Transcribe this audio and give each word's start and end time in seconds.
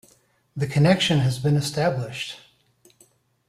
The 0.55 0.65
connection 0.65 1.19
has 1.19 1.37
been 1.37 1.55
established. 1.55 2.39